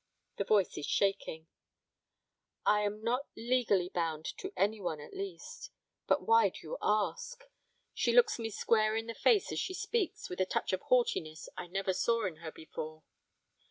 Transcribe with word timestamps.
The 0.37 0.45
voice 0.45 0.79
is 0.79 0.87
shaking. 0.87 1.45
'I 2.65 2.81
am 2.81 3.03
not 3.03 3.27
legally 3.37 3.87
bound 3.89 4.25
to 4.39 4.51
anyone, 4.57 4.99
at 4.99 5.13
least; 5.13 5.69
but 6.07 6.23
why 6.25 6.49
do 6.49 6.57
you 6.63 6.77
ask?' 6.81 7.43
she 7.93 8.11
looks 8.11 8.39
me 8.39 8.49
square 8.49 8.95
in 8.95 9.05
the 9.05 9.13
face 9.13 9.51
as 9.51 9.59
she 9.59 9.75
speaks, 9.75 10.27
with 10.27 10.41
a 10.41 10.45
touch 10.47 10.73
of 10.73 10.81
haughtiness 10.81 11.49
I 11.55 11.67
never 11.67 11.93
saw 11.93 12.25
in 12.25 12.37
her 12.37 12.51
before. 12.51 13.03